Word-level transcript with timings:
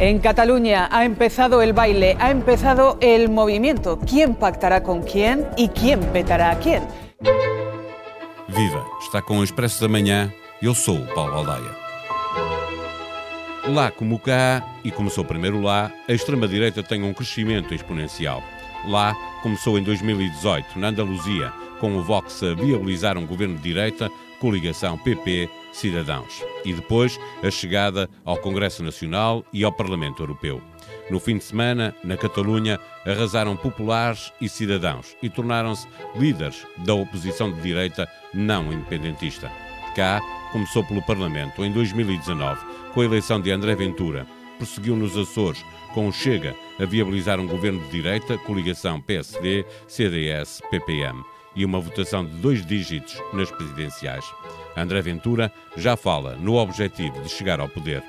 En 0.00 0.20
Cataluña 0.20 0.88
ha 0.92 1.04
empezado 1.04 1.60
el 1.60 1.72
baile, 1.72 2.16
ha 2.20 2.30
empezado 2.30 2.98
el 3.00 3.28
movimiento. 3.28 3.98
¿Quién 3.98 4.36
pactará 4.36 4.84
con 4.84 5.02
quién 5.02 5.48
y 5.56 5.68
quién 5.70 5.98
petará 6.12 6.52
a 6.52 6.58
quién? 6.60 6.84
Viva! 8.46 8.86
Está 9.02 9.20
com 9.20 9.38
o 9.38 9.42
Expresso 9.44 9.80
da 9.80 9.88
Manhã. 9.88 10.32
Eu 10.62 10.72
sou 10.72 10.96
o 10.96 11.14
Paulo 11.14 11.32
Baldaia. 11.32 11.76
Lá 13.66 13.90
como 13.90 14.20
cá, 14.20 14.64
e 14.84 14.92
começou 14.92 15.24
primeiro 15.24 15.60
lá, 15.60 15.90
a 16.08 16.12
extrema-direita 16.12 16.80
tem 16.84 17.02
um 17.02 17.12
crescimento 17.12 17.74
exponencial. 17.74 18.40
Lá 18.86 19.16
começou 19.42 19.76
em 19.78 19.82
2018, 19.82 20.78
na 20.78 20.88
Andaluzia, 20.88 21.52
com 21.80 21.96
o 21.96 22.02
Vox 22.02 22.42
a 22.42 22.54
viabilizar 22.54 23.16
um 23.16 23.26
governo 23.26 23.56
de 23.56 23.62
direita, 23.62 24.10
coligação 24.40 24.98
PP-Cidadãos. 24.98 26.44
E 26.64 26.72
depois 26.72 27.18
a 27.42 27.50
chegada 27.50 28.08
ao 28.24 28.36
Congresso 28.36 28.82
Nacional 28.82 29.44
e 29.52 29.64
ao 29.64 29.72
Parlamento 29.72 30.22
Europeu. 30.22 30.60
No 31.10 31.18
fim 31.18 31.38
de 31.38 31.44
semana, 31.44 31.94
na 32.04 32.16
Catalunha, 32.16 32.78
arrasaram 33.06 33.56
populares 33.56 34.32
e 34.40 34.48
cidadãos 34.48 35.16
e 35.22 35.30
tornaram-se 35.30 35.86
líderes 36.16 36.66
da 36.78 36.94
oposição 36.94 37.50
de 37.50 37.60
direita 37.60 38.08
não 38.34 38.72
independentista. 38.72 39.50
Cá, 39.94 40.20
começou 40.52 40.84
pelo 40.84 41.02
Parlamento 41.02 41.64
em 41.64 41.72
2019, 41.72 42.60
com 42.92 43.00
a 43.00 43.04
eleição 43.04 43.40
de 43.40 43.50
André 43.50 43.74
Ventura. 43.74 44.26
Prosseguiu 44.58 44.96
nos 44.96 45.16
Açores, 45.16 45.64
com 45.94 46.08
o 46.08 46.12
Chega 46.12 46.54
a 46.78 46.84
viabilizar 46.84 47.40
um 47.40 47.46
governo 47.46 47.80
de 47.84 47.90
direita, 47.90 48.36
coligação 48.38 49.00
PSD, 49.00 49.64
CDS, 49.86 50.60
PPM 50.70 51.22
e 51.58 51.64
uma 51.64 51.80
votação 51.80 52.24
de 52.24 52.30
dois 52.36 52.64
dígitos 52.64 53.20
nas 53.34 53.50
presidenciais. 53.50 54.24
André 54.76 55.02
Ventura 55.02 55.52
já 55.76 55.96
fala 55.96 56.36
no 56.36 56.54
objetivo 56.54 57.20
de 57.20 57.28
chegar 57.28 57.58
ao 57.58 57.68
poder. 57.68 58.02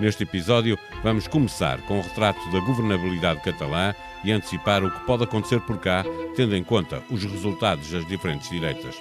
Neste 0.00 0.24
episódio, 0.24 0.78
vamos 1.02 1.28
começar 1.28 1.80
com 1.82 1.98
o 1.98 2.02
retrato 2.02 2.40
da 2.50 2.60
governabilidade 2.60 3.42
catalã 3.42 3.94
e 4.24 4.32
antecipar 4.32 4.82
o 4.82 4.90
que 4.90 5.06
pode 5.06 5.24
acontecer 5.24 5.60
por 5.60 5.78
cá, 5.78 6.04
tendo 6.34 6.56
em 6.56 6.64
conta 6.64 7.02
os 7.10 7.22
resultados 7.22 7.90
das 7.90 8.06
diferentes 8.06 8.48
direitas. 8.48 8.96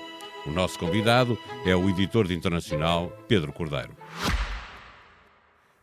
O 0.46 0.52
nosso 0.52 0.78
convidado 0.78 1.38
é 1.66 1.76
o 1.76 1.90
editor 1.90 2.28
de 2.28 2.36
internacional 2.36 3.12
Pedro 3.28 3.52
Cordeiro. 3.52 3.96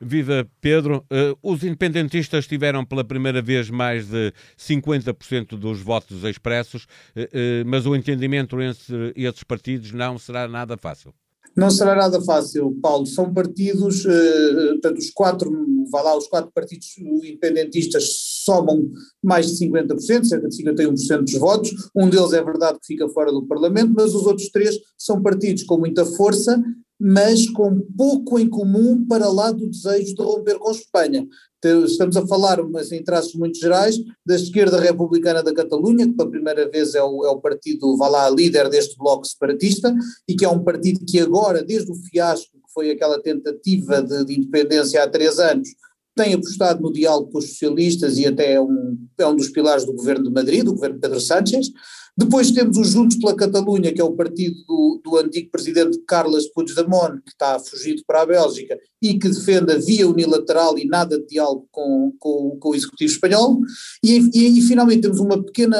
Viva 0.04 0.48
Pedro, 0.60 1.04
uh, 1.12 1.38
os 1.40 1.62
independentistas 1.62 2.46
tiveram 2.46 2.84
pela 2.84 3.04
primeira 3.04 3.40
vez 3.40 3.70
mais 3.70 4.08
de 4.08 4.32
50% 4.58 5.56
dos 5.56 5.80
votos 5.80 6.24
expressos, 6.24 6.84
uh, 7.16 7.20
uh, 7.20 7.64
mas 7.64 7.86
o 7.86 7.94
entendimento 7.94 8.60
entre 8.60 9.12
esses 9.14 9.44
partidos 9.44 9.92
não 9.92 10.18
será 10.18 10.48
nada 10.48 10.76
fácil. 10.76 11.14
Não 11.54 11.70
será 11.70 11.94
nada 11.94 12.20
fácil, 12.22 12.76
Paulo. 12.80 13.04
São 13.04 13.32
partidos, 13.32 14.04
portanto, 14.04 14.98
os 14.98 15.10
quatro, 15.10 15.52
vá 15.90 16.00
lá, 16.00 16.16
os 16.16 16.26
quatro 16.26 16.50
partidos 16.50 16.96
independentistas 16.96 18.04
somam 18.42 18.90
mais 19.22 19.48
de 19.48 19.66
50%, 19.66 20.24
cerca 20.24 20.48
de 20.48 20.64
51% 20.64 21.18
dos 21.20 21.34
votos. 21.34 21.70
Um 21.94 22.08
deles 22.08 22.32
é 22.32 22.42
verdade 22.42 22.78
que 22.80 22.86
fica 22.86 23.06
fora 23.10 23.30
do 23.30 23.46
Parlamento, 23.46 23.92
mas 23.94 24.14
os 24.14 24.24
outros 24.24 24.48
três 24.48 24.74
são 24.96 25.20
partidos 25.20 25.64
com 25.64 25.76
muita 25.76 26.06
força 26.06 26.58
mas 27.04 27.48
com 27.48 27.80
pouco 27.96 28.38
em 28.38 28.48
comum 28.48 29.04
para 29.04 29.28
lá 29.28 29.50
do 29.50 29.68
desejo 29.68 30.14
de 30.14 30.22
romper 30.22 30.56
com 30.56 30.70
Espanha. 30.70 31.26
Então, 31.58 31.84
estamos 31.84 32.16
a 32.16 32.24
falar, 32.24 32.62
mas 32.62 32.92
em 32.92 33.02
traços 33.02 33.34
muito 33.34 33.58
gerais, 33.58 33.96
da 34.24 34.36
esquerda 34.36 34.80
republicana 34.80 35.42
da 35.42 35.52
Catalunha, 35.52 36.06
que 36.06 36.12
pela 36.12 36.30
primeira 36.30 36.70
vez 36.70 36.94
é 36.94 37.02
o, 37.02 37.24
é 37.24 37.28
o 37.28 37.40
partido, 37.40 37.96
vá 37.96 38.06
lá, 38.06 38.30
líder 38.30 38.68
deste 38.68 38.96
bloco 38.96 39.26
separatista, 39.26 39.92
e 40.28 40.36
que 40.36 40.44
é 40.44 40.48
um 40.48 40.62
partido 40.62 41.04
que 41.04 41.18
agora, 41.18 41.64
desde 41.64 41.90
o 41.90 41.94
fiasco, 41.96 42.52
que 42.52 42.72
foi 42.72 42.92
aquela 42.92 43.20
tentativa 43.20 44.00
de, 44.00 44.24
de 44.24 44.38
independência 44.38 45.02
há 45.02 45.08
três 45.08 45.40
anos, 45.40 45.70
tem 46.14 46.34
apostado 46.34 46.82
no 46.82 46.92
diálogo 46.92 47.30
com 47.30 47.38
os 47.38 47.50
socialistas 47.50 48.18
e 48.18 48.26
até 48.26 48.54
é 48.54 48.60
um, 48.60 48.98
é 49.18 49.26
um 49.26 49.36
dos 49.36 49.48
pilares 49.48 49.84
do 49.84 49.94
governo 49.94 50.24
de 50.24 50.30
Madrid, 50.30 50.64
do 50.64 50.74
governo 50.74 50.96
de 50.96 51.00
Pedro 51.00 51.20
Sánchez. 51.20 51.70
Depois 52.14 52.50
temos 52.50 52.76
os 52.76 52.90
Juntos 52.90 53.16
pela 53.16 53.34
Catalunha, 53.34 53.90
que 53.90 54.00
é 54.00 54.04
o 54.04 54.12
partido 54.12 54.62
do, 54.66 55.00
do 55.02 55.16
antigo 55.16 55.50
presidente 55.50 55.98
Carles 56.06 56.46
Puigdemont, 56.52 57.22
que 57.22 57.30
está 57.30 57.58
fugido 57.58 58.02
para 58.06 58.20
a 58.20 58.26
Bélgica 58.26 58.78
e 59.00 59.18
que 59.18 59.30
defende 59.30 59.72
a 59.72 59.78
via 59.78 60.06
unilateral 60.06 60.78
e 60.78 60.86
nada 60.86 61.18
de 61.18 61.26
diálogo 61.26 61.66
com, 61.70 62.12
com, 62.18 62.58
com 62.60 62.68
o 62.68 62.74
Executivo 62.74 63.10
Espanhol. 63.10 63.60
E, 64.04 64.18
e, 64.34 64.58
e, 64.58 64.62
finalmente 64.62 65.00
temos 65.00 65.20
uma 65.20 65.42
pequena, 65.42 65.78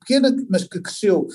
pequena 0.00 0.36
mas 0.48 0.64
que 0.64 0.80
cresceu, 0.80 1.28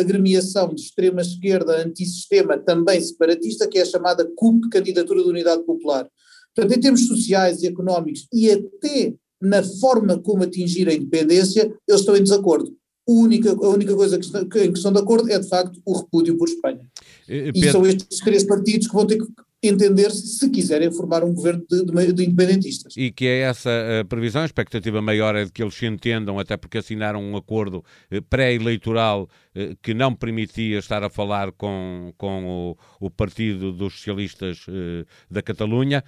agremiação 0.00 0.74
de 0.74 0.82
extrema-esquerda 0.82 1.82
antissistema, 1.82 2.58
também 2.58 3.00
separatista, 3.00 3.68
que 3.68 3.78
é 3.78 3.82
a 3.82 3.86
chamada 3.86 4.28
CUP, 4.34 4.68
Candidatura 4.68 5.22
de 5.22 5.28
Unidade 5.28 5.62
Popular. 5.62 6.10
Portanto, 6.56 6.78
em 6.78 6.80
termos 6.80 7.06
sociais 7.06 7.62
e 7.62 7.66
económicos 7.66 8.26
e 8.32 8.50
até 8.50 9.14
na 9.40 9.62
forma 9.62 10.18
como 10.18 10.42
atingir 10.42 10.88
a 10.88 10.94
independência, 10.94 11.70
eles 11.86 12.00
estão 12.00 12.16
em 12.16 12.22
desacordo 12.22 12.74
única, 13.06 13.50
a 13.50 13.68
única 13.68 13.94
coisa 13.94 14.18
que, 14.18 14.28
que, 14.46 14.64
em 14.64 14.72
que 14.72 14.78
estão 14.78 14.92
de 14.92 14.98
acordo 14.98 15.30
é, 15.30 15.38
de 15.38 15.48
facto, 15.48 15.80
o 15.84 15.96
repúdio 15.96 16.36
por 16.36 16.48
Espanha. 16.48 16.80
Eh, 17.28 17.52
Pedro... 17.52 17.68
E 17.68 17.70
são 17.70 17.86
estes 17.86 18.18
três 18.18 18.42
partidos 18.42 18.88
que 18.88 18.94
vão 18.94 19.06
ter 19.06 19.18
que 19.18 19.26
entender-se 19.62 20.26
se 20.26 20.50
quiserem 20.50 20.92
formar 20.92 21.24
um 21.24 21.32
governo 21.32 21.64
de, 21.68 21.84
de, 21.84 22.12
de, 22.12 22.24
independentistas. 22.24 22.94
E 22.96 23.10
que 23.10 23.26
é 23.26 23.40
essa 23.40 23.70
a 24.00 24.04
previsão, 24.04 24.42
a 24.42 24.44
expectativa 24.44 25.00
maior 25.00 25.34
é 25.34 25.44
de 25.44 25.52
que 25.52 25.62
eles 25.62 25.74
se 25.74 25.86
entendam, 25.86 26.38
até 26.38 26.56
porque 26.56 26.78
assinaram 26.78 27.22
um 27.22 27.36
acordo 27.36 27.84
eh, 28.10 28.20
pré-eleitoral 28.20 29.22
eh, 29.22 29.45
que 29.82 29.94
não 29.94 30.14
permitia 30.14 30.78
estar 30.78 31.02
a 31.02 31.10
falar 31.10 31.52
com, 31.52 32.12
com 32.16 32.76
o, 33.00 33.06
o 33.06 33.10
Partido 33.10 33.72
dos 33.72 33.94
Socialistas 33.94 34.66
eh, 34.68 35.04
da 35.30 35.42
Catalunha. 35.42 36.04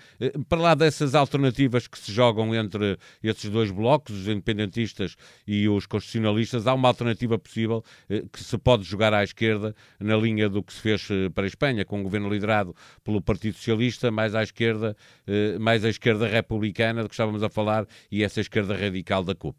Para 0.48 0.60
lá 0.60 0.74
dessas 0.74 1.14
alternativas 1.14 1.86
que 1.86 1.98
se 1.98 2.12
jogam 2.12 2.54
entre 2.54 2.98
esses 3.22 3.48
dois 3.50 3.70
blocos, 3.70 4.14
os 4.14 4.28
independentistas 4.28 5.16
e 5.46 5.68
os 5.68 5.86
constitucionalistas, 5.86 6.66
há 6.66 6.74
uma 6.74 6.88
alternativa 6.88 7.38
possível 7.38 7.82
que 8.32 8.42
se 8.42 8.58
pode 8.58 8.84
jogar 8.84 9.12
à 9.14 9.22
esquerda 9.22 9.74
na 9.98 10.16
linha 10.16 10.48
do 10.48 10.62
que 10.62 10.72
se 10.72 10.80
fez 10.80 11.08
para 11.34 11.44
a 11.44 11.46
Espanha, 11.46 11.84
com 11.84 12.00
um 12.00 12.02
governo 12.02 12.28
liderado 12.28 12.74
pelo 13.02 13.20
Partido 13.20 13.54
Socialista, 13.54 14.10
mais 14.10 14.34
à 14.34 14.42
esquerda, 14.42 14.96
eh, 15.26 15.58
mais 15.58 15.84
à 15.84 15.88
esquerda 15.88 16.26
republicana 16.26 17.02
de 17.02 17.08
que 17.08 17.14
estávamos 17.14 17.42
a 17.42 17.48
falar 17.48 17.86
e 18.10 18.22
essa 18.22 18.40
esquerda 18.40 18.76
radical 18.76 19.22
da 19.24 19.34
CUP. 19.34 19.56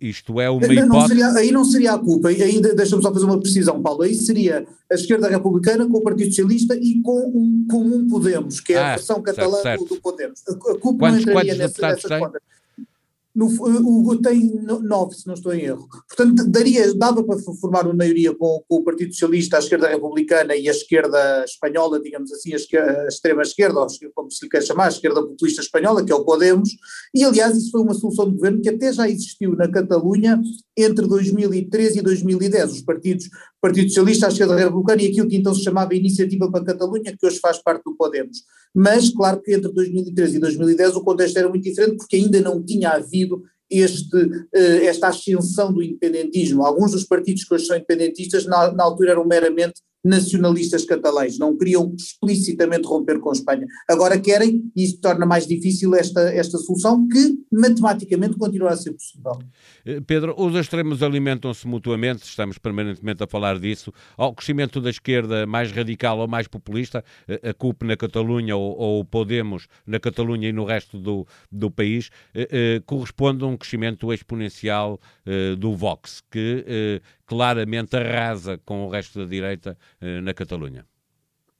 Isto 0.00 0.40
é 0.40 0.50
uma 0.50 0.66
hipótese. 0.66 0.86
Não 0.86 1.06
seria, 1.06 1.30
aí 1.32 1.52
não 1.52 1.64
seria 1.64 1.92
a 1.92 1.98
culpa, 1.98 2.28
aí 2.28 2.60
deixa-me 2.60 3.02
só 3.02 3.12
fazer 3.12 3.24
uma 3.24 3.40
precisão, 3.40 3.80
Paulo. 3.80 4.02
Aí 4.02 4.14
seria 4.14 4.66
a 4.90 4.94
esquerda 4.94 5.28
republicana 5.28 5.86
com 5.86 5.98
o 5.98 6.02
Partido 6.02 6.28
Socialista 6.28 6.76
e 6.76 7.00
com 7.00 7.18
o 7.18 7.66
Comum 7.70 8.06
Podemos, 8.08 8.60
que 8.60 8.74
é 8.74 8.78
ah, 8.78 8.92
a 8.92 8.96
versão 8.96 9.22
catalã 9.22 9.76
do, 9.76 9.84
do 9.84 10.00
Podemos. 10.00 10.42
A, 10.46 10.52
a 10.52 10.78
CUP 10.78 10.98
quantos, 10.98 11.24
não 11.24 11.32
entraria 11.32 11.54
nessa, 11.54 11.88
nessas 11.88 12.18
contas. 12.18 12.42
No, 13.38 13.46
o, 13.46 14.20
tem 14.20 14.50
nove, 14.82 15.14
se 15.14 15.24
não 15.24 15.34
estou 15.34 15.54
em 15.54 15.62
erro. 15.62 15.88
Portanto, 16.08 16.44
daria, 16.50 16.92
dava 16.92 17.22
para 17.22 17.38
formar 17.38 17.86
uma 17.86 17.94
maioria 17.94 18.34
com, 18.34 18.64
com, 18.68 18.76
o 18.78 18.82
Partido 18.82 19.12
Socialista, 19.12 19.56
a 19.56 19.60
esquerda 19.60 19.86
republicana 19.86 20.56
e 20.56 20.68
a 20.68 20.72
esquerda 20.72 21.44
espanhola, 21.44 22.00
digamos 22.02 22.32
assim, 22.32 22.52
a, 22.52 22.56
esquerda, 22.56 23.02
a 23.02 23.06
extrema 23.06 23.42
esquerda, 23.42 23.78
ou 23.78 23.86
como 24.12 24.28
se 24.28 24.44
lhe 24.44 24.50
quer 24.50 24.60
chamar, 24.64 24.86
a 24.86 24.88
esquerda 24.88 25.22
populista 25.22 25.62
espanhola, 25.62 26.04
que 26.04 26.10
é 26.10 26.14
o 26.16 26.24
Podemos, 26.24 26.70
e 27.14 27.22
aliás 27.22 27.56
isso 27.56 27.70
foi 27.70 27.80
uma 27.80 27.94
solução 27.94 28.28
de 28.28 28.34
governo 28.34 28.60
que 28.60 28.70
até 28.70 28.92
já 28.92 29.08
existiu 29.08 29.54
na 29.54 29.70
Catalunha 29.70 30.42
entre 30.76 31.06
2013 31.06 32.00
e 32.00 32.02
2010. 32.02 32.72
Os 32.72 32.82
partidos, 32.82 33.28
Partido 33.60 33.88
Socialista, 33.88 34.26
a 34.26 34.28
esquerda 34.28 34.56
republicana 34.56 35.02
e 35.02 35.08
aquilo 35.08 35.28
que 35.28 35.36
então 35.36 35.54
se 35.54 35.64
chamava 35.64 35.94
Iniciativa 35.94 36.50
para 36.50 36.60
a 36.60 36.64
Catalunha, 36.64 37.16
que 37.16 37.26
hoje 37.26 37.38
faz 37.40 37.58
parte 37.58 37.82
do 37.84 37.96
Podemos. 37.96 38.44
Mas, 38.74 39.10
claro 39.10 39.40
que 39.40 39.52
entre 39.52 39.72
2013 39.72 40.36
e 40.36 40.40
2010 40.40 40.96
o 40.96 41.02
contexto 41.02 41.36
era 41.36 41.48
muito 41.48 41.64
diferente, 41.64 41.96
porque 41.96 42.16
ainda 42.16 42.40
não 42.40 42.62
tinha 42.62 42.90
havido 42.90 43.42
este, 43.70 44.16
eh, 44.54 44.86
esta 44.86 45.08
ascensão 45.08 45.72
do 45.72 45.82
independentismo. 45.82 46.64
Alguns 46.64 46.92
dos 46.92 47.04
partidos 47.04 47.44
que 47.44 47.54
hoje 47.54 47.66
são 47.66 47.76
independentistas, 47.76 48.46
na, 48.46 48.72
na 48.72 48.84
altura, 48.84 49.12
eram 49.12 49.26
meramente 49.26 49.82
nacionalistas 50.04 50.84
catalães, 50.84 51.38
não 51.38 51.56
queriam 51.56 51.94
explicitamente 51.96 52.86
romper 52.86 53.18
com 53.20 53.30
a 53.30 53.32
Espanha. 53.32 53.66
Agora 53.88 54.18
querem, 54.18 54.70
e 54.74 54.84
isso 54.84 55.00
torna 55.00 55.26
mais 55.26 55.46
difícil 55.46 55.94
esta, 55.94 56.20
esta 56.32 56.58
solução, 56.58 57.06
que 57.08 57.38
matematicamente 57.52 58.36
continua 58.36 58.70
a 58.70 58.76
ser 58.76 58.92
possível. 58.92 59.38
Eh, 59.84 60.00
Pedro, 60.06 60.34
os 60.38 60.54
extremos 60.54 61.02
alimentam-se 61.02 61.66
mutuamente, 61.66 62.24
estamos 62.24 62.58
permanentemente 62.58 63.22
a 63.22 63.26
falar 63.26 63.58
disso. 63.58 63.92
Ao 64.16 64.34
crescimento 64.34 64.80
da 64.80 64.90
esquerda 64.90 65.46
mais 65.46 65.72
radical 65.72 66.18
ou 66.18 66.28
mais 66.28 66.46
populista, 66.46 67.04
eh, 67.26 67.50
a 67.50 67.54
CUP 67.54 67.84
na 67.84 67.96
Catalunha 67.96 68.56
ou, 68.56 69.00
o 69.00 69.04
Podemos 69.04 69.66
na 69.86 69.98
Catalunha 69.98 70.48
e 70.48 70.52
no 70.52 70.64
resto 70.64 70.98
do, 70.98 71.26
do 71.50 71.70
país, 71.70 72.10
eh, 72.34 72.80
corresponde 72.86 73.44
a 73.44 73.46
um 73.46 73.56
crescimento 73.56 74.12
exponencial 74.12 75.00
do 75.58 75.74
Vox, 75.74 76.22
que 76.30 77.00
claramente 77.28 77.94
arrasa 77.94 78.58
com 78.64 78.86
o 78.86 78.88
resto 78.88 79.18
da 79.18 79.26
direita 79.26 79.76
eh, 80.00 80.20
na 80.22 80.32
Catalunha. 80.32 80.86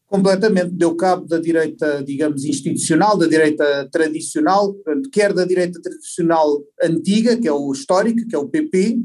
Completamente 0.07 0.71
deu 0.71 0.97
cabo 0.97 1.27
da 1.27 1.39
direita, 1.39 2.03
digamos, 2.03 2.43
institucional, 2.47 3.19
da 3.19 3.27
direita 3.27 3.87
tradicional, 3.93 4.75
quer 5.13 5.35
da 5.35 5.45
direita 5.45 5.79
tradicional 5.83 6.65
antiga, 6.83 7.37
que 7.37 7.47
é 7.47 7.53
o 7.53 7.71
histórico, 7.71 8.27
que 8.27 8.35
é 8.35 8.39
o 8.39 8.49
PP, 8.49 8.99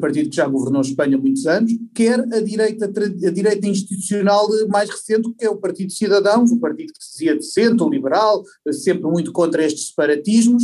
partido 0.00 0.30
que 0.30 0.36
já 0.36 0.46
governou 0.46 0.80
a 0.80 0.84
Espanha 0.84 1.18
há 1.18 1.20
muitos 1.20 1.46
anos, 1.46 1.72
quer 1.94 2.20
a 2.20 2.40
direita, 2.40 2.86
a 2.86 3.30
direita 3.30 3.66
institucional 3.66 4.48
mais 4.68 4.88
recente, 4.88 5.30
que 5.38 5.44
é 5.44 5.50
o 5.50 5.56
Partido 5.56 5.88
de 5.88 5.94
Cidadãos, 5.94 6.50
um 6.50 6.58
partido 6.58 6.92
que 6.92 7.04
se 7.04 7.12
dizia 7.12 7.36
de 7.36 7.44
centro, 7.44 7.90
liberal, 7.90 8.42
sempre 8.70 9.02
muito 9.02 9.32
contra 9.32 9.62
estes 9.64 9.88
separatismos, 9.88 10.62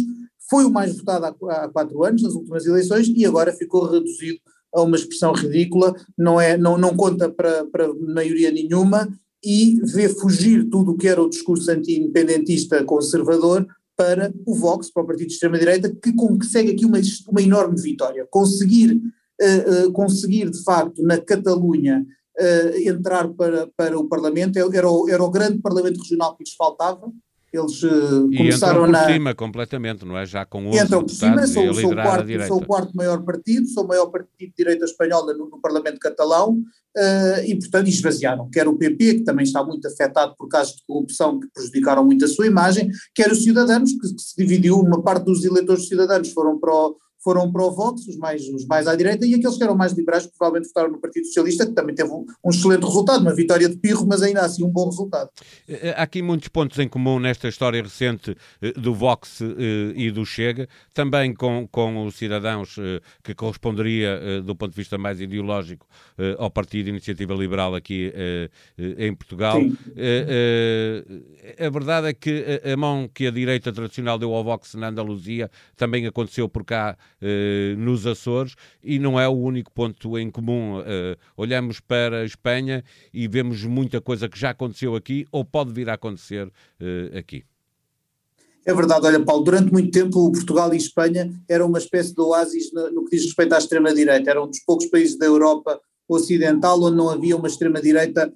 foi 0.49 0.65
o 0.65 0.71
mais 0.71 0.97
votado 0.97 1.27
há, 1.27 1.65
há 1.65 1.69
quatro 1.69 2.03
anos, 2.05 2.23
nas 2.23 2.33
últimas 2.33 2.65
eleições, 2.65 3.09
e 3.09 3.27
agora 3.27 3.53
ficou 3.53 3.85
reduzido 3.85 4.41
a 4.75 4.83
uma 4.83 4.97
expressão 4.97 5.33
ridícula, 5.33 5.95
não, 6.17 6.41
é, 6.41 6.57
não, 6.57 6.77
não 6.77 6.97
conta 6.97 7.31
para, 7.31 7.65
para 7.67 7.93
maioria 7.95 8.51
nenhuma, 8.51 9.09
e 9.45 9.81
vê 9.93 10.09
fugir 10.09 10.69
tudo 10.69 10.93
o 10.93 10.97
que 10.97 11.09
era 11.09 11.23
o 11.23 11.29
discurso 11.29 11.71
anti-independentista 11.71 12.83
conservador 12.85 13.67
para 13.97 14.33
o 14.47 14.55
Vox, 14.55 14.91
para 14.91 15.03
o 15.03 15.07
partido 15.07 15.29
de 15.29 15.35
extrema-direita, 15.35 15.91
que 15.91 16.13
consegue 16.13 16.73
aqui 16.73 16.85
uma, 16.85 17.01
uma 17.29 17.43
enorme 17.43 17.81
vitória. 17.81 18.27
Conseguir, 18.31 18.93
uh, 18.95 19.89
uh, 19.89 19.93
conseguir 19.93 20.51
de 20.51 20.63
facto, 20.63 21.03
na 21.03 21.19
Catalunha, 21.19 22.07
uh, 22.39 22.89
entrar 22.89 23.29
para, 23.29 23.69
para 23.77 23.99
o 23.99 24.09
Parlamento, 24.09 24.59
era 24.59 24.89
o, 24.89 25.09
era 25.09 25.23
o 25.23 25.31
grande 25.31 25.59
Parlamento 25.59 26.01
regional 26.01 26.37
que 26.37 26.45
lhes 26.45 26.55
faltava, 26.55 27.11
eles 27.53 27.83
uh, 27.83 28.29
começaram 28.37 28.81
por 28.81 28.89
na. 28.89 29.07
cima 29.07 29.35
completamente, 29.35 30.05
não 30.05 30.19
é? 30.19 30.27
Já 30.27 30.45
com 30.45 30.67
11 30.67 30.85
Entram 30.85 31.03
por 31.03 31.11
cima, 31.11 31.47
sou, 31.47 31.75
sou, 31.75 31.93
o 31.93 31.95
quarto, 31.95 32.47
sou 32.47 32.57
o 32.59 32.67
quarto 32.67 32.93
maior 32.95 33.23
partido, 33.25 33.67
sou 33.69 33.85
o 33.85 33.89
maior 33.89 34.07
partido 34.07 34.33
de 34.39 34.53
direita 34.57 34.85
espanhola 34.85 35.33
no, 35.33 35.49
no 35.49 35.61
Parlamento 35.61 35.99
Catalão 35.99 36.53
uh, 36.53 37.45
e, 37.47 37.59
portanto, 37.59 37.89
esvaziaram. 37.89 38.51
Quer 38.51 38.69
o 38.69 38.77
PP, 38.77 39.15
que 39.15 39.25
também 39.25 39.45
está 39.45 39.65
muito 39.65 39.89
afetado 39.89 40.35
por 40.37 40.49
casos 40.49 40.77
de 40.77 40.83
corrupção 40.87 41.41
que 41.41 41.49
prejudicaram 41.53 42.05
muito 42.05 42.25
a 42.25 42.29
sua 42.29 42.47
imagem, 42.47 42.91
quer 43.15 43.33
os 43.33 43.43
Cidadanos, 43.43 43.93
que, 43.93 44.15
que 44.15 44.23
se 44.23 44.37
dividiu, 44.37 44.79
uma 44.79 45.03
parte 45.03 45.25
dos 45.25 45.45
eleitores 45.45 45.89
Cidadanos 45.89 46.31
foram 46.33 46.59
para 46.59 46.73
o 46.73 46.97
foram 47.19 47.51
para 47.51 47.65
o 47.65 47.71
Vox, 47.73 48.07
os 48.07 48.17
mais, 48.17 48.43
os 48.49 48.65
mais 48.67 48.87
à 48.87 48.95
direita, 48.95 49.27
e 49.27 49.35
aqueles 49.35 49.57
que 49.57 49.63
eram 49.63 49.77
mais 49.77 49.93
liberais 49.93 50.27
provavelmente 50.27 50.69
votaram 50.69 50.91
no 50.91 50.99
Partido 50.99 51.27
Socialista, 51.27 51.67
que 51.67 51.73
também 51.73 51.95
teve 51.95 52.11
um, 52.11 52.25
um, 52.45 52.51
excelente 52.51 52.85
resultado, 52.85 53.23
uma 53.23 53.35
vitória 53.35 53.69
de 53.69 53.77
pirro, 53.77 54.07
mas 54.07 54.23
ainda 54.23 54.43
assim 54.43 54.65
um 54.65 54.71
bom 54.71 54.87
resultado. 54.87 55.31
Eh, 55.69 55.89
eh, 55.89 55.95
há 55.97 56.03
aqui 56.03 56.23
muitos 56.23 56.49
pontos 56.49 56.79
em 56.79 56.89
comum 56.89 57.19
nesta 57.19 57.49
história 57.49 57.83
recente 57.83 58.37
eh, 58.63 58.73
do 58.73 58.95
Vox 58.95 59.41
e 59.95 60.11
do 60.11 60.25
Chega, 60.25 60.69
também 60.95 61.35
com, 61.35 61.67
com 61.71 62.07
os 62.07 62.17
cidadãos 62.17 62.77
que 63.23 63.35
corresponderia, 63.35 64.43
do 64.43 64.55
ponto 64.55 64.71
de 64.71 64.77
vista 64.77 64.97
mais 64.97 65.21
ideológico, 65.21 65.87
ao 66.39 66.51
Partido 66.51 66.89
Iniciativa 66.89 67.35
Liberal 67.35 67.75
aqui 67.75 68.13
em 68.99 69.15
Portugal. 69.15 69.61
Sim. 69.61 69.77
A 71.59 71.71
verdade 71.71 72.09
é 72.09 72.13
que 72.13 72.61
a 72.65 72.77
mão 72.77 73.09
que 73.13 73.27
a 73.27 73.31
direita 73.31 73.73
tradicional 73.73 74.19
deu 74.19 74.35
ao 74.35 74.45
Vox 74.45 74.75
na 74.75 74.89
Andaluzia 74.89 75.51
também 75.77 76.07
aconteceu 76.07 76.49
por 76.49 76.65
cá 76.65 76.97
eh, 77.21 77.75
nos 77.77 78.07
Açores 78.07 78.55
e 78.83 78.99
não 78.99 79.19
é 79.19 79.29
o 79.29 79.33
único 79.33 79.73
ponto 79.73 80.19
em 80.19 80.31
comum. 80.31 80.81
Eh, 80.85 81.17
olhamos 81.37 81.81
para 81.81 82.21
a 82.21 82.25
Espanha 82.25 82.85
e 83.13 83.27
vemos 83.29 83.65
muita 83.65 84.01
coisa 84.01 84.29
que 84.29 84.39
já 84.39 84.51
aconteceu 84.51 84.95
aqui 84.95 85.27
ou 85.33 85.45
pode 85.45 85.73
vir 85.73 85.89
a 85.91 85.95
acontecer 85.95 86.51
eh, 86.81 87.19
aqui. 87.19 87.45
É 88.65 88.75
verdade, 88.75 89.07
olha 89.07 89.25
Paulo, 89.25 89.45
durante 89.45 89.73
muito 89.73 89.91
tempo 89.91 90.31
Portugal 90.31 90.73
e 90.75 90.77
Espanha 90.77 91.33
eram 91.49 91.69
uma 91.69 91.79
espécie 91.79 92.15
de 92.15 92.21
oásis 92.21 92.71
no, 92.73 92.91
no 92.91 93.05
que 93.05 93.17
diz 93.17 93.25
respeito 93.25 93.55
à 93.55 93.59
extrema-direita, 93.59 94.31
eram 94.31 94.45
um 94.45 94.49
dos 94.49 94.61
poucos 94.61 94.87
países 94.87 95.17
da 95.17 95.25
Europa 95.25 95.81
ocidental 96.09 96.83
onde 96.83 96.97
não 96.97 97.11
havia 97.11 97.37
uma 97.37 97.49
extrema-direita, 97.49 98.33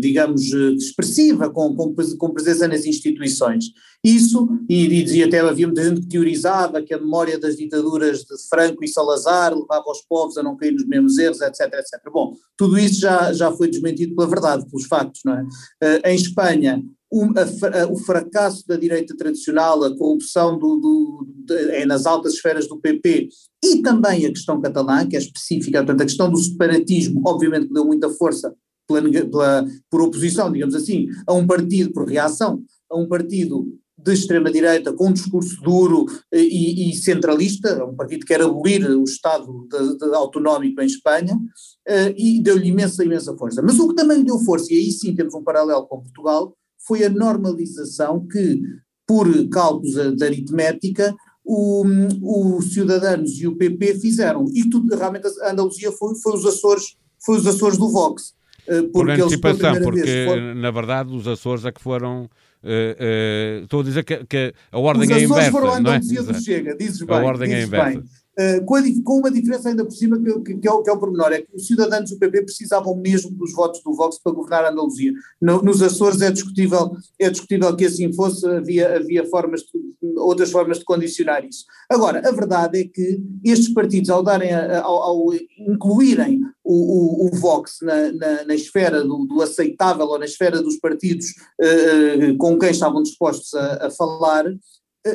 digamos, 0.00 0.52
expressiva, 0.52 1.50
com, 1.50 1.74
com, 1.74 2.32
presença 2.32 2.68
nas 2.68 2.84
instituições. 2.84 3.66
Isso, 4.02 4.48
e, 4.68 4.84
e 4.86 5.02
dizia 5.02 5.26
até 5.26 5.40
havia 5.40 5.66
muita 5.66 5.84
gente 5.84 6.00
que 6.00 6.08
teorizava 6.08 6.82
que 6.82 6.94
a 6.94 6.98
memória 6.98 7.38
das 7.38 7.56
ditaduras 7.56 8.20
de 8.20 8.34
Franco 8.48 8.82
e 8.82 8.88
Salazar 8.88 9.54
levava 9.54 9.90
os 9.90 10.02
povos 10.08 10.38
a 10.38 10.42
não 10.42 10.56
cair 10.56 10.72
nos 10.72 10.86
mesmos 10.86 11.18
erros, 11.18 11.40
etc, 11.40 11.60
etc. 11.74 12.00
Bom, 12.12 12.34
tudo 12.56 12.78
isso 12.78 13.00
já, 13.00 13.32
já 13.32 13.52
foi 13.52 13.68
desmentido 13.68 14.14
pela 14.14 14.28
verdade, 14.28 14.64
pelos 14.68 14.86
factos, 14.86 15.20
não 15.24 15.34
é? 15.34 16.10
Em 16.10 16.14
Espanha, 16.14 16.82
a, 17.12 17.82
a, 17.82 17.86
o 17.88 17.96
fracasso 17.96 18.66
da 18.66 18.76
direita 18.76 19.16
tradicional, 19.16 19.82
a 19.82 19.96
corrupção 19.96 20.58
do, 20.58 20.76
do, 20.76 21.26
de, 21.44 21.54
é 21.72 21.84
nas 21.84 22.06
altas 22.06 22.34
esferas 22.34 22.68
do 22.68 22.78
PP 22.78 23.28
e 23.64 23.82
também 23.82 24.26
a 24.26 24.30
questão 24.30 24.60
catalã, 24.60 25.06
que 25.06 25.16
é 25.16 25.18
específica, 25.18 25.78
portanto 25.78 26.02
a 26.02 26.06
questão 26.06 26.30
do 26.30 26.38
separatismo, 26.38 27.20
obviamente 27.26 27.68
que 27.68 27.74
deu 27.74 27.84
muita 27.84 28.08
força 28.10 28.54
pela, 28.86 29.02
pela, 29.10 29.66
por 29.90 30.02
oposição, 30.02 30.52
digamos 30.52 30.74
assim, 30.74 31.06
a 31.26 31.34
um 31.34 31.46
partido, 31.46 31.92
por 31.92 32.08
reação, 32.08 32.62
a 32.90 32.96
um 32.96 33.08
partido 33.08 33.66
de 34.02 34.12
extrema-direita 34.12 34.92
com 34.92 35.08
um 35.08 35.12
discurso 35.12 35.60
duro 35.62 36.06
e, 36.32 36.90
e, 36.90 36.96
centralista, 36.96 37.84
um 37.84 37.94
partido 37.94 38.20
que 38.20 38.28
quer 38.28 38.40
abolir 38.40 38.88
o 38.90 39.04
Estado 39.04 39.66
de, 39.70 39.98
de 39.98 40.14
autonómico 40.14 40.80
em 40.80 40.86
Espanha, 40.86 41.34
uh, 41.34 42.14
e 42.16 42.40
deu-lhe 42.42 42.68
imensa, 42.68 43.04
imensa 43.04 43.36
força. 43.36 43.62
Mas 43.62 43.78
o 43.78 43.88
que 43.88 43.94
também 43.94 44.18
lhe 44.18 44.24
deu 44.24 44.38
força, 44.38 44.72
e 44.72 44.76
aí 44.76 44.90
sim 44.90 45.14
temos 45.14 45.34
um 45.34 45.42
paralelo 45.42 45.86
com 45.86 46.00
Portugal, 46.00 46.56
foi 46.86 47.04
a 47.04 47.08
normalização 47.08 48.26
que, 48.26 48.62
por 49.06 49.26
cálculos 49.48 49.94
de 50.16 50.24
aritmética, 50.24 51.14
os 51.44 52.72
Cidadanos 52.72 53.40
e 53.40 53.46
o 53.46 53.56
PP 53.56 53.98
fizeram. 53.98 54.46
E 54.54 54.68
tudo, 54.68 54.94
realmente 54.94 55.26
a 55.42 55.52
Andaluzia 55.52 55.90
foi, 55.92 56.14
foi, 56.16 56.34
os 56.34 56.46
Açores, 56.46 56.96
foi 57.24 57.36
os 57.36 57.46
Açores 57.46 57.78
do 57.78 57.90
Vox. 57.90 58.34
Eh, 58.66 58.82
porque 58.82 58.90
por 58.92 59.10
antecipação, 59.10 59.80
porque 59.82 60.26
foram... 60.28 60.54
na 60.54 60.70
verdade 60.70 61.14
os 61.14 61.26
Açores 61.26 61.64
é 61.64 61.72
que 61.72 61.80
foram 61.80 62.28
Uh, 62.62 63.62
uh, 63.62 63.64
estou 63.64 63.80
a 63.80 63.82
dizer 63.82 64.04
que, 64.04 64.22
que 64.26 64.54
a 64.70 64.78
ordem 64.78 65.10
é 65.10 65.22
inversa. 65.22 65.32
Os 65.32 65.32
Açores 65.32 65.50
foram 65.50 65.72
a 65.72 65.78
Andaluzia 65.78 66.22
do 66.22 66.42
Chega, 66.42 66.76
dizes 66.76 67.00
bem. 67.00 67.16
A 67.16 67.22
ordem 67.22 67.54
é 67.54 67.62
inversa. 67.62 68.00
Bem. 68.00 68.04
Uh, 68.40 68.64
com, 68.64 69.18
uma 69.18 69.30
diferença 69.30 69.68
ainda 69.68 69.84
por 69.84 69.92
cima 69.92 70.18
que, 70.18 70.54
que, 70.56 70.68
é 70.68 70.72
o, 70.72 70.82
que 70.82 70.88
é 70.88 70.92
o 70.92 70.98
pormenor, 70.98 71.32
é 71.32 71.42
que 71.42 71.54
os 71.54 71.66
cidadãos 71.66 72.08
do 72.08 72.18
PP 72.18 72.42
precisavam 72.42 72.96
mesmo 72.96 73.30
dos 73.32 73.52
votos 73.52 73.82
do 73.82 73.92
Vox 73.92 74.18
para 74.18 74.32
governar 74.32 74.64
a 74.64 74.70
Andaluzia. 74.70 75.12
No, 75.40 75.60
nos 75.62 75.82
Açores 75.82 76.22
é 76.22 76.30
discutível, 76.30 76.96
é 77.18 77.28
discutível 77.28 77.76
que 77.76 77.84
assim 77.84 78.12
fosse, 78.12 78.46
havia, 78.46 78.96
havia 78.96 79.26
formas 79.26 79.60
de, 79.62 80.18
outras 80.18 80.50
formas 80.50 80.78
de 80.78 80.84
condicionar 80.84 81.44
isso. 81.44 81.64
Agora, 81.90 82.26
a 82.26 82.32
verdade 82.32 82.80
é 82.80 82.84
que 82.84 83.20
estes 83.44 83.74
partidos, 83.74 84.08
ao, 84.08 84.22
darem 84.22 84.52
a, 84.52 84.80
ao, 84.80 85.02
ao 85.02 85.34
incluírem 85.68 86.40
o, 86.64 87.24
o, 87.24 87.26
o 87.26 87.36
Vox 87.36 87.78
na, 87.82 88.12
na, 88.12 88.44
na 88.44 88.54
esfera 88.54 89.02
do, 89.02 89.26
do, 89.26 89.42
aceitável 89.42 90.06
ou 90.06 90.18
na 90.18 90.24
esfera 90.24 90.62
dos 90.62 90.76
partidos 90.76 91.26
uh, 91.60 92.36
com 92.38 92.58
quem 92.58 92.70
estavam 92.70 93.02
dispostos 93.02 93.52
a, 93.54 93.86
a 93.86 93.90
falar, 93.90 94.46
eh, 94.46 94.54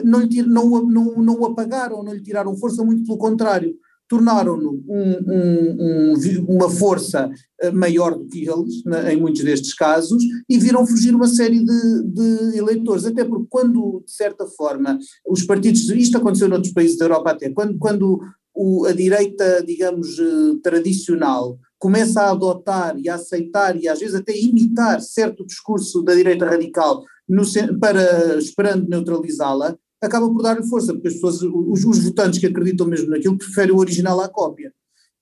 não, 0.04 0.22
lhe, 0.22 0.42
não, 0.42 0.84
não, 0.84 1.22
não 1.22 1.40
o 1.40 1.46
apagaram, 1.46 2.04
não 2.04 2.14
lhe 2.14 2.22
tiraram 2.22 2.56
força, 2.58 2.84
muito 2.84 3.04
pelo 3.04 3.18
contrário, 3.18 3.76
tornaram-no 4.08 4.84
um, 4.88 5.12
um, 5.28 6.14
um, 6.14 6.46
uma 6.48 6.70
força 6.70 7.30
eh, 7.60 7.72
maior 7.72 8.16
do 8.16 8.26
que 8.28 8.48
eles, 8.48 8.84
em 9.12 9.18
muitos 9.18 9.44
destes 9.44 9.74
casos, 9.74 10.24
e 10.48 10.60
viram 10.60 10.86
fugir 10.86 11.16
uma 11.16 11.28
série 11.28 11.64
de, 11.64 12.04
de, 12.04 12.58
eleitores, 12.58 13.06
até 13.06 13.24
porque 13.26 13.48
quando, 13.50 14.04
de 14.06 14.12
certa 14.12 14.46
forma, 14.46 15.00
os 15.28 15.44
partidos, 15.44 15.90
isto 15.90 16.18
aconteceu 16.18 16.48
noutros 16.48 16.74
países 16.74 16.98
da 16.98 17.06
Europa 17.06 17.32
até, 17.32 17.50
quando, 17.50 17.78
quando 17.80 18.20
o, 18.54 18.86
a 18.86 18.92
direita, 18.92 19.64
digamos, 19.66 20.20
eh, 20.20 20.60
tradicional 20.64 21.58
começa 21.78 22.22
a 22.22 22.32
adotar 22.32 22.98
e 22.98 23.10
a 23.10 23.16
aceitar 23.16 23.76
e 23.76 23.88
às 23.88 24.00
vezes 24.00 24.16
até 24.16 24.36
imitar 24.38 25.02
certo 25.02 25.46
discurso 25.46 26.02
da 26.02 26.16
direita 26.16 26.46
radical 26.46 27.04
no, 27.28 27.44
para, 27.80 28.38
esperando 28.38 28.88
neutralizá-la, 28.88 29.76
acaba 30.02 30.30
por 30.30 30.42
dar-lhe 30.42 30.68
força, 30.68 30.94
porque 30.94 31.08
as 31.08 31.16
pessoas, 31.16 31.42
os, 31.42 31.86
os, 31.86 32.04
votantes 32.04 32.40
que 32.40 32.46
acreditam 32.46 32.88
mesmo 32.88 33.10
naquilo 33.10 33.38
preferem 33.38 33.72
o 33.72 33.78
original 33.80 34.20
à 34.22 34.30
cópia. 34.30 34.72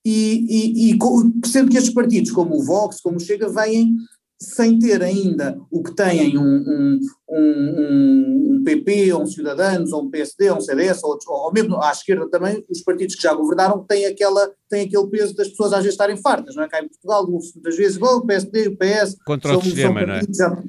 E, 0.04 0.90
e, 0.90 0.92
e 0.92 0.98
sendo 1.46 1.70
que 1.70 1.78
estes 1.78 1.94
partidos, 1.94 2.30
como 2.30 2.56
o 2.56 2.62
Vox, 2.62 3.00
como 3.00 3.16
o 3.16 3.20
Chega, 3.20 3.48
vêm 3.48 3.96
sem 4.38 4.78
ter 4.78 5.02
ainda 5.02 5.58
o 5.70 5.82
que 5.82 5.94
têm 5.94 6.36
um, 6.36 6.42
um, 6.42 7.00
um, 7.30 8.52
um 8.52 8.64
PP, 8.64 9.12
ou 9.12 9.22
um 9.22 9.26
Cidadanos, 9.26 9.92
ou 9.92 10.02
um 10.02 10.10
PSD, 10.10 10.50
ou 10.50 10.58
um 10.58 10.60
CDS, 10.60 11.02
ou, 11.02 11.18
ou 11.26 11.52
mesmo 11.52 11.80
à 11.80 11.90
esquerda 11.90 12.28
também, 12.28 12.62
os 12.68 12.82
partidos 12.82 13.14
que 13.14 13.22
já 13.22 13.32
governaram 13.32 13.84
têm, 13.84 14.06
aquela, 14.06 14.50
têm 14.68 14.86
aquele 14.86 15.06
peso 15.06 15.34
das 15.34 15.48
pessoas 15.48 15.72
às 15.72 15.78
vezes 15.78 15.94
estarem 15.94 16.16
fartas, 16.16 16.54
não 16.54 16.64
é? 16.64 16.68
Cá 16.68 16.82
em 16.82 16.88
Portugal, 16.88 17.26
muitas 17.26 17.76
vezes, 17.76 17.96
bom, 17.96 18.16
o 18.16 18.26
PSD, 18.26 18.68
o 18.68 18.76
PS... 18.76 19.16
Contra 19.24 19.50
são, 19.50 19.60
o 19.60 19.62
sistema, 19.62 20.04
não 20.04 20.14
é? 20.14 20.20
Já, 20.36 20.62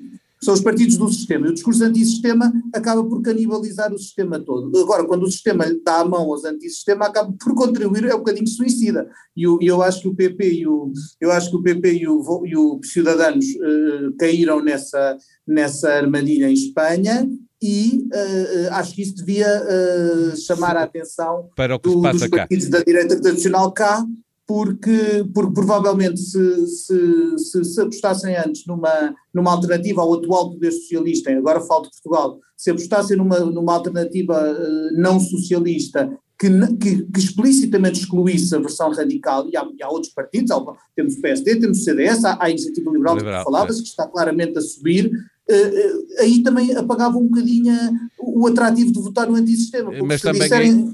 são 0.45 0.53
os 0.53 0.61
partidos 0.61 0.97
do 0.97 1.11
sistema. 1.11 1.47
E 1.47 1.49
o 1.49 1.53
discurso 1.53 1.83
antissistema 1.83 2.53
acaba 2.73 3.03
por 3.03 3.21
canibalizar 3.21 3.91
o 3.93 3.97
sistema 3.97 4.39
todo. 4.39 4.77
Agora, 4.79 5.03
quando 5.05 5.23
o 5.23 5.31
sistema 5.31 5.65
lhe 5.65 5.81
dá 5.83 6.01
a 6.01 6.05
mão 6.05 6.31
aos 6.31 6.45
antissistema, 6.45 7.07
acaba 7.07 7.33
por 7.33 7.55
contribuir, 7.55 8.05
é 8.05 8.15
um 8.15 8.19
bocadinho 8.19 8.47
suicida. 8.47 9.09
E 9.35 9.43
eu, 9.43 9.57
eu 9.61 9.81
acho 9.81 10.01
que 10.01 10.07
o 10.07 10.15
PP 10.15 10.53
e 10.53 10.67
o, 10.67 10.91
eu 11.19 11.31
acho 11.31 11.49
que 11.49 11.57
o, 11.57 11.63
PP 11.63 11.93
e 11.93 12.07
o, 12.07 12.45
e 12.45 12.55
o 12.55 12.79
Ciudadanos 12.83 13.45
uh, 13.45 14.15
caíram 14.17 14.63
nessa, 14.63 15.17
nessa 15.47 15.89
armadilha 15.89 16.49
em 16.49 16.53
Espanha 16.53 17.27
e 17.61 18.07
uh, 18.13 18.73
acho 18.73 18.93
que 18.93 19.01
isso 19.01 19.15
devia 19.15 19.47
uh, 19.47 20.37
chamar 20.37 20.77
a 20.77 20.83
atenção 20.83 21.49
Para 21.55 21.75
o 21.75 21.79
que 21.79 21.89
do, 21.89 21.95
se 21.95 22.01
passa 22.01 22.19
dos 22.19 22.29
partidos 22.29 22.65
cá. 22.65 22.77
da 22.77 22.83
direita 22.83 23.19
tradicional 23.19 23.71
cá, 23.71 24.05
porque, 24.47 25.25
porque 25.33 25.53
provavelmente 25.53 26.19
se, 26.19 26.67
se, 26.67 27.37
se, 27.37 27.63
se, 27.63 27.81
apostassem 27.81 28.35
antes 28.35 28.65
numa, 28.67 29.15
numa 29.33 29.51
alternativa 29.51 30.01
ao 30.01 30.13
atual 30.13 30.51
poder 30.51 30.71
socialista, 30.71 31.31
agora 31.31 31.61
falo 31.61 31.83
de 31.83 31.89
Portugal, 31.89 32.39
se 32.55 32.69
apostassem 32.69 33.17
numa, 33.17 33.39
numa 33.39 33.73
alternativa 33.73 34.35
uh, 34.35 35.01
não 35.01 35.19
socialista 35.19 36.11
que, 36.37 36.49
que, 36.77 37.03
que, 37.03 37.19
explicitamente 37.19 38.01
excluísse 38.01 38.53
a 38.53 38.59
versão 38.59 38.91
radical, 38.91 39.49
e 39.49 39.57
há, 39.57 39.65
e 39.77 39.81
há 39.81 39.89
outros 39.89 40.13
partidos, 40.13 40.51
há, 40.51 40.61
temos 40.95 41.15
o 41.15 41.21
PSD, 41.21 41.59
temos 41.59 41.79
o 41.79 41.83
CDS, 41.83 42.23
há, 42.25 42.33
há 42.33 42.45
a 42.45 42.49
Iniciativa 42.51 42.91
Liberal, 42.91 43.17
Liberal 43.17 43.39
que 43.39 43.51
falavas, 43.51 43.79
é. 43.79 43.81
que 43.81 43.87
está 43.87 44.07
claramente 44.07 44.57
a 44.59 44.61
subir, 44.61 45.07
uh, 45.07 45.53
uh, 45.53 46.21
aí 46.21 46.43
também 46.43 46.75
apagava 46.75 47.17
um 47.17 47.27
bocadinho 47.27 47.73
o 48.19 48.45
atrativo 48.45 48.91
de 48.91 49.01
votar 49.01 49.27
no 49.27 49.35
antissistema, 49.35 49.91
Mas 50.03 50.21
se 50.21 50.31
disserem... 50.31 50.93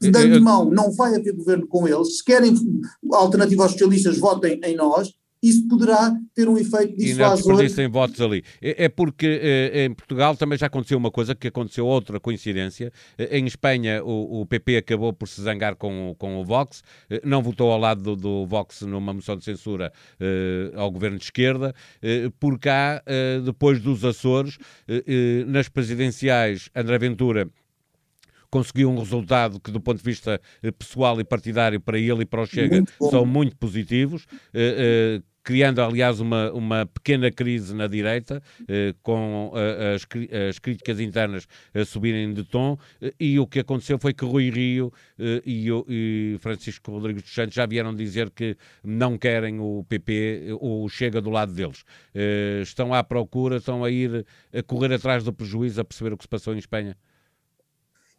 De 0.00 0.08
antemão, 0.08 0.70
não 0.70 0.92
vai 0.92 1.14
haver 1.14 1.34
governo 1.34 1.66
com 1.66 1.86
eles. 1.88 2.18
Se 2.18 2.24
querem 2.24 2.54
alternativa 3.12 3.64
aos 3.64 3.72
socialistas, 3.72 4.18
votem 4.18 4.60
em 4.64 4.76
nós 4.76 5.12
isso 5.42 5.68
poderá 5.68 6.12
ter 6.34 6.48
um 6.48 6.58
efeito 6.58 6.96
dissuasor. 6.96 7.62
E 7.62 7.68
não 7.68 7.84
em 7.84 7.88
votos 7.88 8.20
ali. 8.20 8.42
É, 8.60 8.84
é 8.84 8.88
porque 8.88 9.40
é, 9.40 9.84
em 9.84 9.94
Portugal 9.94 10.36
também 10.36 10.58
já 10.58 10.66
aconteceu 10.66 10.98
uma 10.98 11.10
coisa, 11.10 11.34
que 11.34 11.48
aconteceu 11.48 11.86
outra 11.86 12.18
coincidência. 12.18 12.92
Eh, 13.16 13.38
em 13.38 13.46
Espanha 13.46 14.02
o, 14.04 14.40
o 14.40 14.46
PP 14.46 14.78
acabou 14.78 15.12
por 15.12 15.28
se 15.28 15.40
zangar 15.40 15.76
com, 15.76 16.14
com 16.18 16.40
o 16.40 16.44
Vox, 16.44 16.82
eh, 17.08 17.20
não 17.24 17.42
votou 17.42 17.70
ao 17.70 17.78
lado 17.78 18.02
do, 18.02 18.16
do 18.16 18.46
Vox 18.46 18.82
numa 18.82 19.12
moção 19.12 19.36
de 19.36 19.44
censura 19.44 19.92
uh, 20.20 20.78
ao 20.78 20.90
governo 20.90 21.18
de 21.18 21.24
esquerda. 21.24 21.74
Uh, 22.02 22.30
por 22.32 22.58
cá, 22.58 23.02
uh, 23.06 23.42
depois 23.42 23.80
dos 23.80 24.04
Açores, 24.04 24.58
nas 25.46 25.68
presidenciais, 25.68 26.70
André 26.74 26.98
Ventura 26.98 27.48
conseguiu 28.50 28.90
um 28.90 28.98
resultado 28.98 29.60
que, 29.60 29.70
do 29.70 29.80
ponto 29.80 29.98
de 29.98 30.04
vista 30.04 30.40
pessoal 30.78 31.20
e 31.20 31.24
partidário, 31.24 31.80
para 31.80 31.98
ele 31.98 32.22
e 32.22 32.26
para 32.26 32.42
o 32.42 32.46
Chega, 32.46 32.76
muito 32.76 33.10
são 33.10 33.26
muito 33.26 33.56
positivos. 33.56 34.24
Uh, 34.54 35.18
uh, 35.18 35.22
criando, 35.48 35.80
aliás, 35.80 36.20
uma, 36.20 36.52
uma 36.52 36.84
pequena 36.84 37.30
crise 37.30 37.74
na 37.74 37.86
direita, 37.86 38.42
eh, 38.68 38.94
com 39.02 39.50
eh, 39.54 39.94
as, 39.94 40.06
as, 40.50 40.58
críticas 40.58 41.00
internas 41.00 41.48
a 41.72 41.86
subirem 41.86 42.34
de 42.34 42.44
tom, 42.44 42.76
eh, 43.00 43.14
e 43.18 43.38
o 43.38 43.46
que 43.46 43.60
aconteceu 43.60 43.98
foi 43.98 44.12
que 44.12 44.26
Rui 44.26 44.50
Rio 44.50 44.92
e, 45.46 45.70
e, 45.88 46.36
Francisco 46.40 46.92
Rodrigues 46.92 47.22
dos 47.22 47.32
Santos 47.32 47.54
já 47.54 47.64
vieram 47.64 47.94
dizer 47.94 48.28
que 48.28 48.58
não 48.84 49.16
querem 49.16 49.58
o 49.58 49.86
PP, 49.88 50.54
ou 50.60 50.86
Chega 50.86 51.18
do 51.18 51.30
lado 51.30 51.54
deles. 51.54 51.82
estão 52.60 52.92
à 52.92 53.02
procura, 53.02 53.56
estão 53.56 53.82
a 53.82 53.90
ir 53.90 54.26
a 54.52 54.62
correr 54.62 54.92
atrás 54.92 55.24
do 55.24 55.32
prejuízo, 55.32 55.80
a 55.80 55.84
perceber 55.84 56.12
o 56.12 56.18
que 56.18 56.24
se 56.24 56.28
passou 56.28 56.54
em 56.54 56.58
Espanha. 56.58 56.94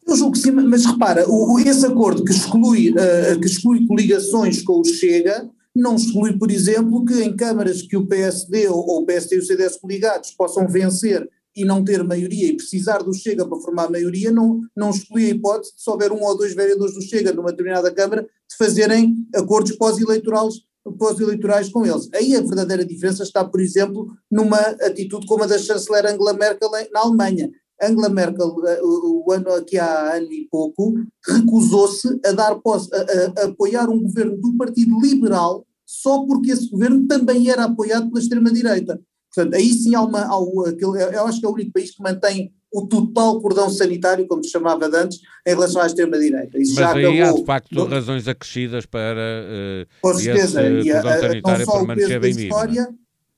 Eu 0.07 0.15
julgo 0.15 0.33
que 0.33 0.39
sim, 0.39 0.51
mas 0.51 0.85
repara, 0.85 1.29
o, 1.29 1.59
esse 1.59 1.85
acordo 1.85 2.23
que 2.23 2.31
exclui, 2.31 2.91
uh, 2.91 3.39
que 3.39 3.47
exclui 3.47 3.85
coligações 3.85 4.61
com 4.61 4.79
o 4.79 4.85
Chega 4.85 5.49
não 5.75 5.95
exclui, 5.95 6.37
por 6.37 6.51
exemplo, 6.51 7.05
que 7.05 7.21
em 7.21 7.35
câmaras 7.35 7.81
que 7.81 7.95
o 7.95 8.07
PSD 8.07 8.67
ou, 8.67 8.77
ou 8.77 9.01
o 9.01 9.05
PSD 9.05 9.35
e 9.35 9.39
o 9.39 9.45
CDS 9.45 9.77
coligados 9.77 10.31
possam 10.31 10.67
vencer 10.67 11.27
e 11.55 11.65
não 11.65 11.83
ter 11.83 12.03
maioria 12.03 12.47
e 12.47 12.55
precisar 12.55 12.99
do 12.99 13.13
Chega 13.13 13.45
para 13.45 13.59
formar 13.59 13.89
maioria, 13.89 14.31
não, 14.31 14.61
não 14.75 14.89
exclui 14.89 15.25
a 15.25 15.29
hipótese 15.29 15.75
de 15.75 15.81
se 15.81 15.89
houver 15.89 16.11
um 16.11 16.23
ou 16.23 16.37
dois 16.37 16.53
vereadores 16.53 16.93
do 16.93 17.01
Chega 17.01 17.33
numa 17.33 17.51
determinada 17.51 17.91
Câmara 17.93 18.23
de 18.23 18.57
fazerem 18.57 19.15
acordos 19.35 19.73
pós-eleitorais 19.73 20.55
pós-eleitorais 20.97 21.69
com 21.69 21.85
eles. 21.85 22.09
Aí 22.13 22.35
a 22.35 22.41
verdadeira 22.41 22.85
diferença 22.85 23.21
está, 23.21 23.43
por 23.43 23.59
exemplo, 23.61 24.07
numa 24.31 24.57
atitude 24.57 25.27
como 25.27 25.43
a 25.43 25.47
da 25.47 25.57
chanceler 25.57 26.05
Angela 26.05 26.33
Merkel 26.33 26.69
na 26.91 27.01
Alemanha. 27.01 27.51
Angela 27.81 28.09
Merkel, 28.09 28.55
eh, 28.67 28.79
o 28.81 29.31
ano 29.31 29.53
aqui 29.53 29.77
há 29.77 30.15
ano 30.15 30.31
e 30.31 30.47
pouco, 30.49 30.93
recusou-se 31.25 32.19
a 32.25 32.31
dar 32.31 32.55
posse, 32.55 32.89
a, 32.93 32.97
a, 32.97 33.43
a 33.43 33.45
apoiar 33.47 33.89
um 33.89 34.01
governo 34.01 34.37
do 34.37 34.57
Partido 34.57 34.99
Liberal 34.99 35.65
só 35.85 36.23
porque 36.25 36.51
esse 36.51 36.69
governo 36.69 37.07
também 37.07 37.49
era 37.49 37.63
apoiado 37.63 38.09
pela 38.09 38.19
extrema-direita. 38.19 39.01
Portanto, 39.33 39.55
aí 39.55 39.69
sim 39.73 39.95
há 39.95 40.01
uma. 40.01 40.19
Há, 40.19 40.69
aquele, 40.69 41.15
eu 41.15 41.25
acho 41.25 41.39
que 41.39 41.45
é 41.45 41.49
o 41.49 41.53
único 41.53 41.71
país 41.71 41.91
que 41.91 42.03
mantém 42.03 42.51
o 42.71 42.85
total 42.85 43.41
cordão 43.41 43.69
sanitário, 43.69 44.27
como 44.27 44.43
se 44.43 44.51
chamava 44.51 44.85
antes, 44.85 45.19
em 45.47 45.49
relação 45.49 45.81
à 45.81 45.87
extrema-direita. 45.87 46.57
Mas 46.57 46.69
já 46.73 46.93
aí 46.93 47.05
acabou, 47.05 47.23
há, 47.23 47.39
de 47.39 47.45
facto, 47.45 47.85
razões 47.85 48.27
acrescidas 48.27 48.85
para 48.85 49.19
uh, 49.19 49.87
Com 50.01 50.13
certeza, 50.13 50.67
esse 50.67 50.91
cordão 50.91 51.11
a, 51.11 51.19
sanitário 51.19 51.65
permanecer 51.65 52.19
bem 52.19 52.33
vivo. 52.33 52.55
É? 52.55 52.87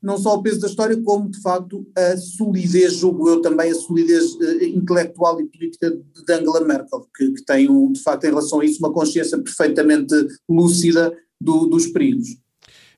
Não 0.02 0.18
só 0.18 0.36
o 0.36 0.42
peso 0.42 0.60
da 0.60 0.68
história, 0.68 1.00
como, 1.04 1.30
de 1.30 1.40
facto, 1.42 1.86
a 1.96 2.18
solidez, 2.18 2.94
julgo 2.94 3.30
eu 3.30 3.42
também, 3.42 3.72
a 3.72 3.76
solidez 3.76 4.34
uh, 4.34 4.64
intelectual 4.64 5.40
e 5.40 5.46
política 5.46 5.92
de 5.92 6.34
Angela 6.34 6.62
Merkel, 6.62 7.08
que, 7.16 7.32
que 7.34 7.46
tem, 7.46 7.70
um, 7.70 7.92
de 7.92 8.02
facto, 8.02 8.24
em 8.24 8.30
relação 8.30 8.62
a 8.62 8.66
isso, 8.66 8.80
uma 8.80 8.92
consciência 8.92 9.38
perfeitamente 9.38 10.16
lúcida 10.50 11.16
do, 11.40 11.68
dos 11.68 11.88
perigos. 11.88 12.30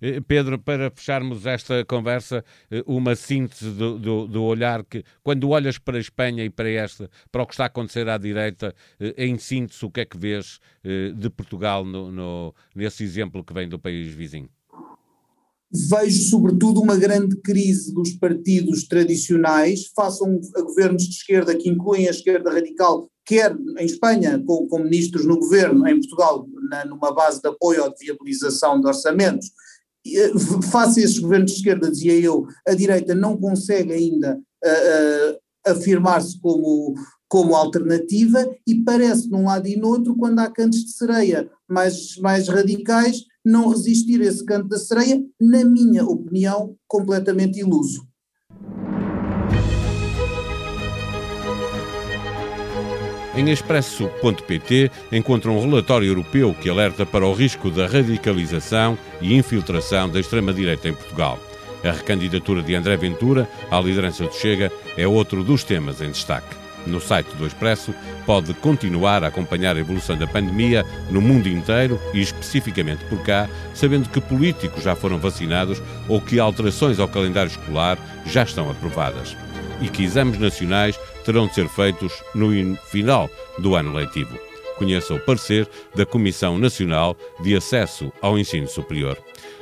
Eh, 0.01 0.19
Pedro, 0.21 0.59
para 0.59 0.91
fecharmos 0.91 1.45
esta 1.45 1.85
conversa, 1.85 2.43
eh, 2.69 2.83
uma 2.85 3.15
síntese 3.15 3.69
do, 3.71 3.97
do, 3.97 4.27
do, 4.27 4.43
olhar 4.43 4.83
que, 4.83 5.03
quando 5.23 5.49
olhas 5.49 5.77
para 5.77 5.97
a 5.97 6.01
Espanha 6.01 6.43
e 6.43 6.49
para 6.49 6.69
esta, 6.69 7.09
para 7.31 7.43
o 7.43 7.47
que 7.47 7.53
está 7.53 7.63
a 7.63 7.67
acontecer 7.67 8.09
à 8.09 8.17
direita, 8.17 8.75
em 9.17 9.37
síntese, 9.37 9.85
o 9.85 9.89
que 9.89 10.01
é 10.01 10.05
que 10.05 10.17
vês 10.17 10.59
de 11.15 11.29
Portugal 11.29 11.85
no, 11.85 12.11
no, 12.11 12.53
nesse 12.75 13.03
exemplo 13.03 13.43
que 13.43 13.53
vem 13.53 13.69
do 13.69 13.79
país 13.79 14.13
vizinho? 14.13 14.49
Vejo, 15.75 16.29
sobretudo, 16.29 16.81
uma 16.81 16.95
grande 16.95 17.35
crise 17.37 17.91
dos 17.91 18.13
partidos 18.13 18.87
tradicionais, 18.87 19.91
façam 19.95 20.39
a 20.55 20.61
governos 20.61 21.03
de 21.03 21.15
esquerda 21.15 21.55
que 21.55 21.67
incluem 21.67 22.07
a 22.07 22.11
esquerda 22.11 22.51
radical, 22.51 23.09
quer 23.25 23.55
em 23.79 23.85
Espanha, 23.85 24.41
com, 24.45 24.67
com 24.67 24.79
ministros 24.79 25.25
no 25.25 25.39
governo, 25.39 25.87
em 25.87 25.99
Portugal, 25.99 26.47
na, 26.69 26.85
numa 26.85 27.11
base 27.11 27.41
de 27.41 27.47
apoio 27.47 27.83
ou 27.83 27.89
de 27.89 28.05
viabilização 28.05 28.79
de 28.79 28.87
orçamentos, 28.87 29.49
eh, 30.05 30.31
face 30.69 30.99
a 30.99 31.03
esses 31.05 31.17
governos 31.17 31.51
de 31.51 31.57
esquerda, 31.57 31.89
dizia 31.89 32.19
eu, 32.19 32.45
a 32.67 32.73
direita 32.75 33.15
não 33.15 33.35
consegue 33.35 33.93
ainda 33.93 34.37
uh, 34.37 35.31
uh, 35.31 35.71
afirmar-se 35.71 36.39
como, 36.39 36.93
como 37.27 37.55
alternativa 37.55 38.47
e 38.67 38.75
parece 38.83 39.29
num 39.29 39.45
lado 39.45 39.67
e 39.67 39.77
no 39.77 39.87
outro, 39.87 40.15
quando 40.15 40.39
há 40.39 40.51
cantos 40.51 40.83
de 40.83 40.91
sereia 40.91 41.49
mais, 41.67 42.17
mais 42.17 42.47
radicais, 42.47 43.23
não 43.45 43.69
resistir 43.69 44.21
a 44.21 44.25
esse 44.25 44.43
canto 44.45 44.67
da 44.67 44.77
sereia, 44.77 45.21
na 45.39 45.65
minha 45.65 46.05
opinião, 46.05 46.75
completamente 46.87 47.59
iluso. 47.59 48.07
Em 53.35 53.49
expresso.pt 53.49 54.91
encontra 55.11 55.49
um 55.49 55.59
relatório 55.59 56.07
europeu 56.07 56.53
que 56.53 56.69
alerta 56.69 57.03
para 57.03 57.25
o 57.25 57.33
risco 57.33 57.71
da 57.71 57.87
radicalização 57.87 58.97
e 59.19 59.33
infiltração 59.33 60.07
da 60.07 60.19
extrema-direita 60.19 60.87
em 60.87 60.93
Portugal. 60.93 61.39
A 61.83 61.91
recandidatura 61.91 62.61
de 62.61 62.75
André 62.75 62.95
Ventura 62.95 63.49
à 63.71 63.79
liderança 63.81 64.23
do 64.23 64.33
Chega 64.33 64.71
é 64.95 65.07
outro 65.07 65.43
dos 65.43 65.63
temas 65.63 65.99
em 65.99 66.11
destaque. 66.11 66.62
No 66.85 66.99
site 66.99 67.35
do 67.35 67.47
Expresso 67.47 67.93
pode 68.25 68.53
continuar 68.55 69.23
a 69.23 69.27
acompanhar 69.27 69.75
a 69.75 69.79
evolução 69.79 70.17
da 70.17 70.27
pandemia 70.27 70.85
no 71.09 71.21
mundo 71.21 71.47
inteiro 71.47 71.99
e 72.13 72.21
especificamente 72.21 73.05
por 73.05 73.19
cá, 73.23 73.49
sabendo 73.73 74.09
que 74.09 74.19
políticos 74.19 74.83
já 74.83 74.95
foram 74.95 75.17
vacinados 75.17 75.81
ou 76.09 76.19
que 76.19 76.39
alterações 76.39 76.99
ao 76.99 77.07
calendário 77.07 77.49
escolar 77.49 77.97
já 78.25 78.43
estão 78.43 78.69
aprovadas 78.69 79.35
e 79.81 79.89
que 79.89 80.03
exames 80.03 80.39
nacionais 80.39 80.99
terão 81.25 81.47
de 81.47 81.55
ser 81.55 81.67
feitos 81.67 82.13
no 82.33 82.51
final 82.85 83.29
do 83.57 83.75
ano 83.75 83.93
letivo. 83.93 84.37
Conheça 84.77 85.13
o 85.13 85.19
parecer 85.19 85.67
da 85.95 86.05
Comissão 86.05 86.57
Nacional 86.57 87.15
de 87.41 87.55
Acesso 87.55 88.11
ao 88.21 88.37
Ensino 88.37 88.67
Superior. 88.67 89.17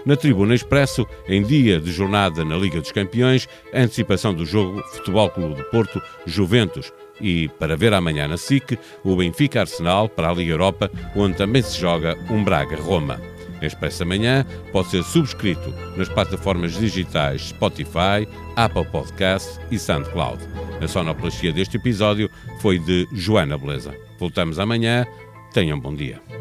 Na 0.05 0.15
Tribuna 0.15 0.55
Expresso, 0.55 1.05
em 1.27 1.43
dia 1.43 1.79
de 1.79 1.91
jornada 1.91 2.43
na 2.43 2.55
Liga 2.55 2.79
dos 2.79 2.91
Campeões, 2.91 3.47
antecipação 3.73 4.33
do 4.33 4.45
jogo 4.45 4.81
Futebol 4.93 5.29
Clube 5.29 5.55
de 5.55 5.63
Porto 5.69 6.01
Juventus 6.25 6.91
e, 7.21 7.47
para 7.47 7.77
ver 7.77 7.93
amanhã 7.93 8.27
na 8.27 8.37
SIC, 8.37 8.77
o 9.03 9.15
Benfica 9.15 9.61
Arsenal 9.61 10.09
para 10.09 10.29
a 10.29 10.33
Liga 10.33 10.51
Europa, 10.51 10.91
onde 11.15 11.37
também 11.37 11.61
se 11.61 11.79
joga 11.79 12.17
um 12.29 12.43
Braga-Roma. 12.43 13.19
Expresso 13.61 14.03
Amanhã 14.03 14.45
pode 14.71 14.89
ser 14.89 15.03
subscrito 15.03 15.71
nas 15.95 16.09
plataformas 16.09 16.73
digitais 16.73 17.49
Spotify, 17.49 18.27
Apple 18.55 18.85
Podcasts 18.85 19.59
e 19.69 19.77
SoundCloud. 19.77 20.41
A 20.81 20.87
sonoplastia 20.87 21.53
deste 21.53 21.77
episódio 21.77 22.29
foi 22.59 22.79
de 22.79 23.07
Joana 23.13 23.57
Beleza. 23.57 23.95
Voltamos 24.19 24.57
amanhã. 24.57 25.05
Tenham 25.53 25.79
bom 25.79 25.93
dia. 25.93 26.40